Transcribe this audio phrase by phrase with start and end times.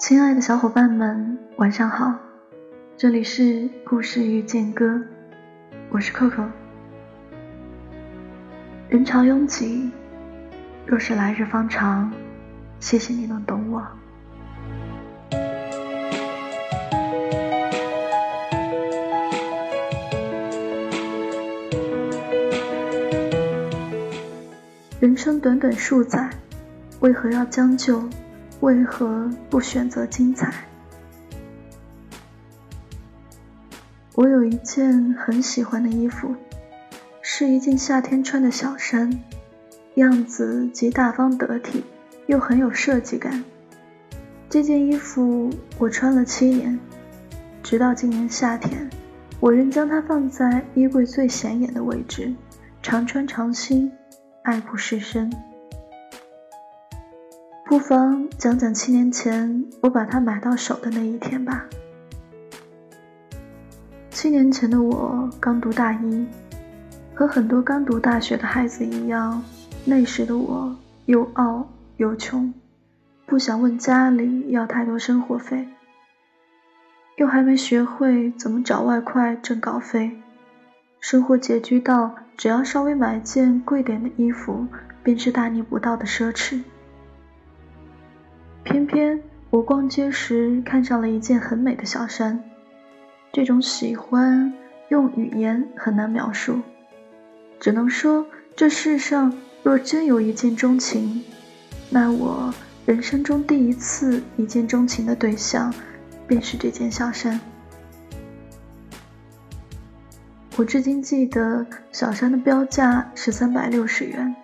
[0.00, 2.14] 亲爱的小伙伴们，晚上好，
[2.96, 4.98] 这里是故事遇见歌，
[5.90, 6.46] 我是 Coco。
[8.88, 9.90] 人潮拥挤，
[10.86, 12.10] 若是来日方长，
[12.80, 13.86] 谢谢你能懂我。
[24.98, 26.30] 人生短短数载，
[27.00, 28.02] 为何要将就？
[28.60, 30.52] 为何不选择精彩？
[34.14, 36.34] 我有一件很喜欢的衣服，
[37.22, 39.10] 是一件夏天穿的小衫，
[39.94, 41.84] 样子既大方得体，
[42.26, 43.42] 又很有设计感。
[44.48, 46.78] 这件衣服我穿了七年，
[47.62, 48.90] 直到今年夏天，
[49.40, 52.34] 我仍将它放在衣柜最显眼的位置，
[52.82, 53.90] 常穿常新。
[54.42, 55.30] 爱不释身，
[57.70, 61.66] 不妨讲讲七年前我把它买到手的那一天吧。
[64.10, 66.26] 七年前的我刚读大一，
[67.14, 69.40] 和很多刚读大学的孩子一样，
[69.84, 71.64] 那时的我又傲
[71.98, 72.52] 又穷，
[73.24, 75.68] 不想问家里要太多生活费，
[77.18, 80.20] 又还没学会怎么找外快挣稿费。
[80.98, 84.66] 生活拮据到，只要稍微买件贵点的衣服，
[85.04, 86.62] 便是大逆不道的奢侈。
[88.62, 92.44] 偏偏我逛街时看上了一件很美的小衫，
[93.32, 94.52] 这种喜欢
[94.88, 96.60] 用语言很难描述，
[97.58, 101.24] 只能说这世上若真有一见钟情，
[101.88, 102.54] 那我
[102.86, 105.74] 人生中第一次一见钟情的对象，
[106.28, 107.40] 便是这件小衫。
[110.56, 114.36] 我至今记得小衫的标价是三百六十元，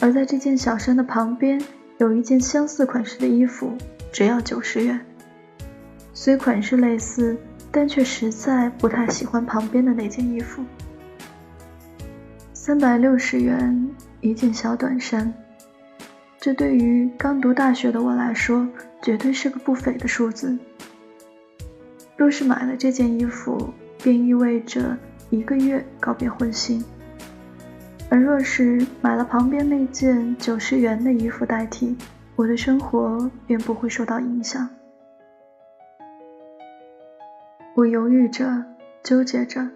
[0.00, 1.60] 而在这件小衫的旁边
[1.98, 3.76] 有一件相似款式的衣服，
[4.12, 5.00] 只要九十元。
[6.14, 7.36] 虽款式类似，
[7.70, 10.64] 但却实在不太喜欢旁边的那件衣服。
[12.52, 13.90] 三百六十元
[14.20, 15.32] 一件小短衫，
[16.38, 18.68] 这对于刚读大学的我来说，
[19.02, 20.56] 绝对是个不菲的数字。
[22.16, 23.72] 若是买了这件衣服，
[24.02, 24.96] 便意味着。
[25.30, 26.82] 一个月告别婚心，
[28.10, 31.96] 而若是买了旁边那件九十元的衣服代替，
[32.36, 34.68] 我的生活便不会受到影响。
[37.74, 38.64] 我犹豫着，
[39.02, 39.68] 纠结着，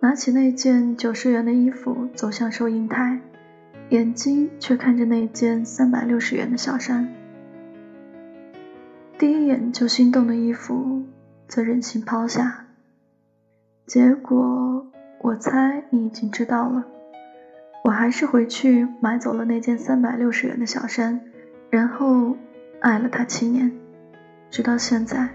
[0.00, 3.20] 拿起那件九十元的衣服走向收银台，
[3.88, 7.12] 眼睛却看着那件三百六十元的小衫。
[9.18, 11.02] 第一眼就心动的衣服，
[11.48, 12.66] 则任性抛下，
[13.86, 14.86] 结果。
[15.24, 16.84] 我猜你已经知道了，
[17.82, 21.20] 我还是回去买走了那件三百六十元的小衫，
[21.68, 22.36] 然后
[22.80, 23.72] 爱了它七年，
[24.50, 25.28] 直到现在。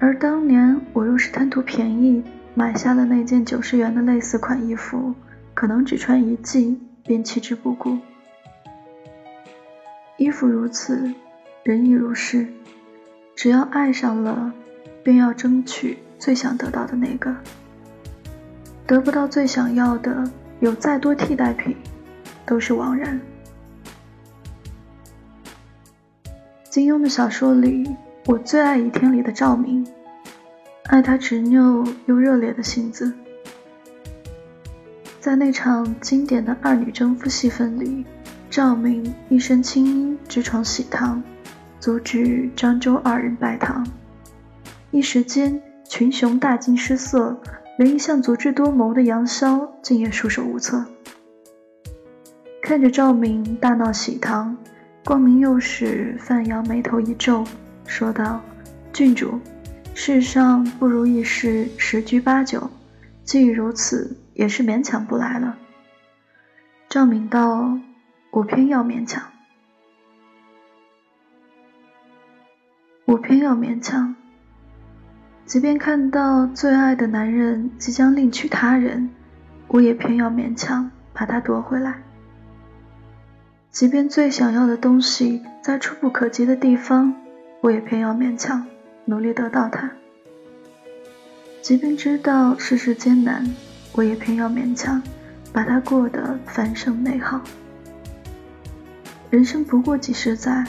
[0.00, 2.22] 而当年我若是贪图便宜
[2.54, 5.14] 买下了那件九十元的类似款衣服，
[5.54, 7.96] 可能只穿一季便弃之不顾。
[10.16, 11.14] 衣服如此，
[11.62, 12.48] 人亦如是，
[13.36, 14.52] 只要爱上了，
[15.02, 17.36] 便要争取最想得到的那个。
[18.86, 21.76] 得不到最想要的，有再多替代品，
[22.46, 23.20] 都是枉然。
[26.70, 27.94] 金庸的小说里，
[28.26, 29.86] 我最爱《倚天》里的赵敏，
[30.86, 33.12] 爱他执拗又热烈的性子。
[35.20, 38.04] 在那场经典的二女争夫戏份里，
[38.50, 41.22] 赵敏一身青衣直闯喜堂，
[41.78, 43.86] 阻止张周二人拜堂，
[44.90, 47.40] 一时间群雄大惊失色。
[47.76, 50.84] 连一向足智多谋的杨逍竟也束手无策。
[52.62, 54.56] 看着赵敏大闹喜堂，
[55.04, 57.44] 光明右使范阳眉头一皱，
[57.86, 58.40] 说道
[58.92, 59.40] ：“郡主，
[59.94, 62.70] 世上不如意事十居八九，
[63.24, 65.58] 既如此，也是勉强不来了。”
[66.88, 67.78] 赵敏道
[68.30, 69.24] ：“我偏要勉强，
[73.04, 74.14] 我偏要勉强。”
[75.46, 79.10] 即便看到最爱的男人即将另娶他人，
[79.68, 82.02] 我也偏要勉强把他夺回来。
[83.70, 87.14] 即便最想要的东西在触不可及的地方，
[87.60, 88.66] 我也偏要勉强
[89.04, 89.90] 努力得到它。
[91.60, 93.44] 即便知道世事艰难，
[93.92, 95.02] 我也偏要勉强
[95.52, 97.40] 把它过得繁盛美好。
[99.30, 100.64] 人生不过几十载，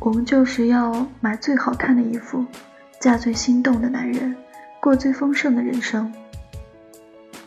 [0.00, 2.44] 我们就是要买最好看的衣服。
[3.02, 4.32] 嫁最心动的男人，
[4.78, 6.12] 过最丰盛的人生。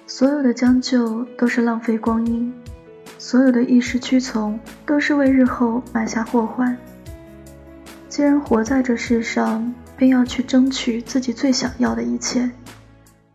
[0.06, 2.54] 所有的将就都是浪费光阴，
[3.18, 6.78] 所有的一时屈从都是为日后埋下祸患。
[8.10, 12.52] 既然活在这世上，便要去争取自己最想要的一切，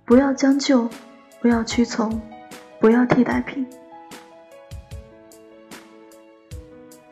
[0.04, 0.90] 不要将就，
[1.40, 2.20] 不要屈从，
[2.78, 3.66] 不要替代品。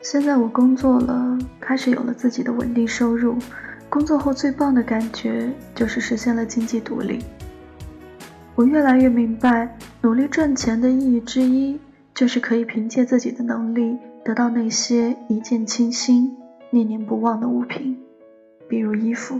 [0.03, 3.39] 现在我工作了，开始有了自己的稳定收入。
[3.89, 7.19] 工作后最棒的感觉就是实现了经济独立。
[8.55, 11.79] 我越来越明白，努力赚钱的意义之一，
[12.13, 16.37] 就是可以凭借自己的能力得到那些一见倾心、
[16.69, 17.97] 念念不忘的物品，
[18.67, 19.39] 比如衣服。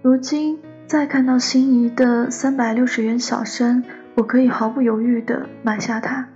[0.00, 3.84] 如今再看到心仪的三百六十元小衫，
[4.14, 6.28] 我可以毫不犹豫地买下它。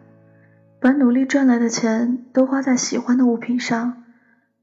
[0.78, 4.02] 把努力赚来的钱都花在喜欢的物品上，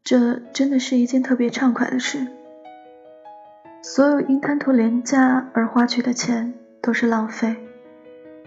[0.03, 2.27] 这真的是一件特别畅快的事。
[3.81, 7.55] 所有因贪图廉价而花去的钱都是浪费，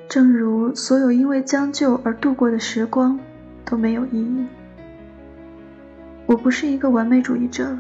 [0.07, 3.19] 正如所有因为将就而度过的时光
[3.65, 4.47] 都没有意义。
[6.27, 7.79] 我不是一个完美主义者，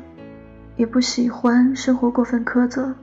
[0.76, 2.94] 也不喜欢生活过分苛责，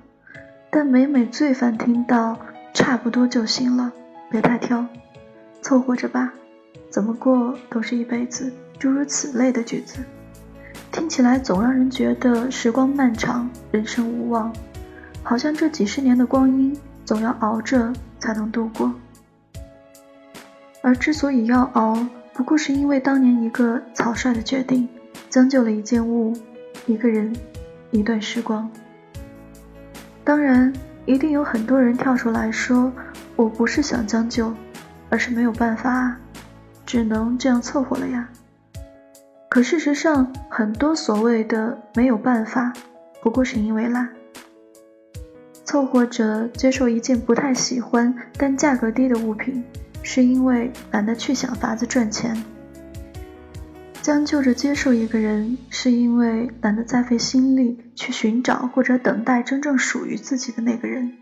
[0.71, 2.39] 但每每最烦听到
[2.73, 3.93] “差不多就行了，
[4.31, 4.87] 别太挑，
[5.61, 6.33] 凑合着吧”。
[6.89, 9.99] 怎么过都是一辈子，诸如此类的句子，
[11.03, 14.55] 听起来总让人觉得时光漫长，人生无望，
[15.21, 18.89] 好像这几十年的光阴总要熬着才能度过。
[20.81, 24.87] 而之所以要熬，不过是因为当年一个草率的决定，
[25.29, 26.31] 将就了一件物、
[26.85, 27.35] 一个人、
[27.91, 28.71] 一段时光。
[30.23, 30.71] 当然，
[31.05, 32.89] 一定有很多人跳出来说，
[33.35, 34.53] 我不是想将就，
[35.09, 36.15] 而是没有办法。
[36.85, 38.29] 只能这样凑合了呀。
[39.53, 42.73] 可事实上，很多所谓的没有办法，
[43.21, 44.09] 不过是因为懒。
[45.63, 49.63] 凑合着接受一件不太喜欢但价格低的物品，
[50.01, 52.43] 是因为懒得去想法子赚钱。
[54.01, 61.13] 将就着接受一个人，是因为懒得再费心力去寻找或者等待真正属于自己的那个人。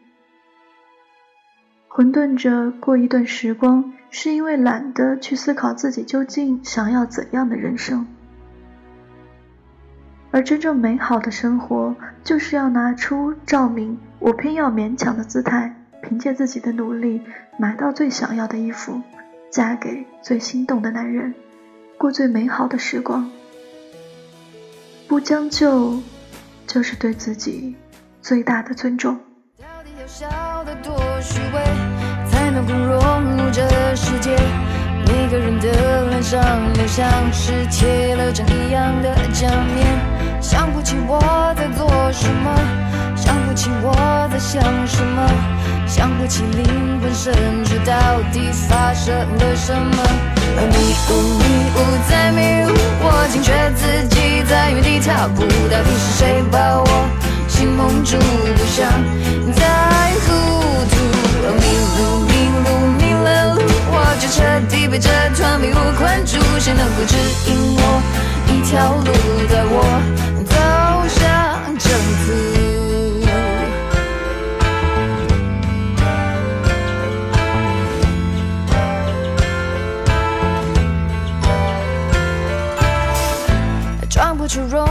[1.90, 3.92] 混沌着过一段时光。
[4.14, 8.06] 是因为懒得去思考自己究竟想要怎样的人生，
[10.32, 11.94] 而真正美好的生活，
[12.24, 17.22] 就是要拿出照明，我偏要勉强的姿态，凭借自己的努力
[17.58, 19.02] 买到最想要的衣服，
[19.50, 21.34] 嫁给最心动的男人，
[21.98, 23.30] 过最美好的时光。
[25.10, 26.02] 不将就，
[26.66, 27.76] 就是对自己
[28.22, 29.20] 最大的尊重。
[29.58, 31.62] 到底要笑得多虚伪，
[32.32, 33.68] 才能够融入这
[33.98, 34.38] 世界，
[35.32, 36.42] 一个人的脸上
[36.74, 39.98] 都像是贴了张一样的假面。
[40.42, 41.22] 想不起我
[41.56, 42.54] 在做什么，
[43.16, 45.32] 想不起我在想什么，
[45.88, 47.34] 想不起灵魂深
[47.64, 47.96] 处到
[48.34, 50.04] 底发生了什么。
[50.68, 50.76] 迷
[51.10, 51.46] 雾迷
[51.78, 51.80] 雾
[52.10, 56.71] 在迷雾，我惊觉自己在原地踏步，到底是谁把
[65.62, 67.16] 迷雾困住，谁能够指
[67.46, 68.02] 引我
[68.48, 69.14] 一条路，
[69.48, 69.76] 带我
[70.50, 70.56] 走
[71.08, 71.20] 向
[71.78, 71.86] 正
[72.26, 72.28] 途？
[84.10, 84.91] 装不出融。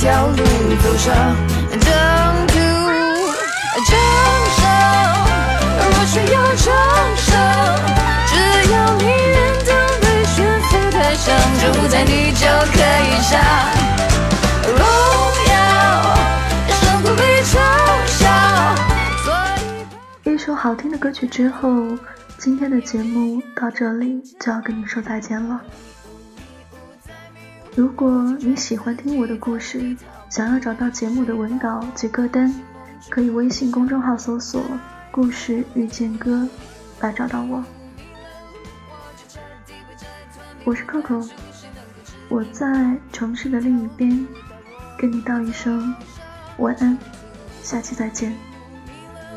[0.00, 0.34] 条路
[0.82, 1.14] 走上
[1.68, 1.78] 正
[2.46, 2.54] 途？
[3.84, 3.92] 掌
[4.56, 4.64] 声，
[5.76, 6.36] 若需要
[8.26, 8.32] 只
[8.72, 9.68] 要你愿当
[10.00, 13.38] 被悬浮台上，就在你就可以上
[14.64, 14.80] 荣
[15.50, 15.54] 耀，
[16.80, 17.52] 胜过被嘲
[18.06, 18.24] 笑。
[20.24, 21.68] 一首好听的歌曲之后。
[22.38, 25.60] 今天的节目到这里就要跟你说再见了。
[27.76, 28.10] 如果
[28.40, 29.96] 你喜欢听我的故事，
[30.28, 32.52] 想要找到节目的文稿及歌单，
[33.08, 34.60] 可以微信公众号搜索
[35.12, 36.48] “故事遇见歌”
[37.00, 37.64] 来找到我。
[40.64, 41.30] 我是 Coco，
[42.28, 44.26] 我在城市的另一边，
[44.98, 45.94] 跟你道一声
[46.58, 46.98] 晚安，
[47.62, 48.34] 下期再见。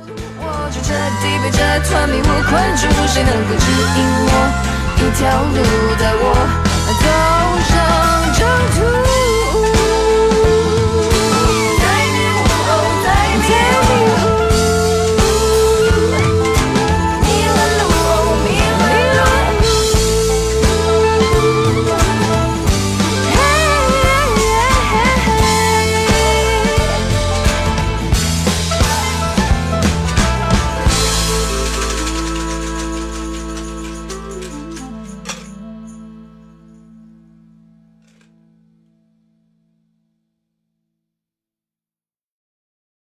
[0.05, 4.31] 我就彻底被这团迷雾困住，谁能够指引我
[4.97, 6.62] 一条路带我？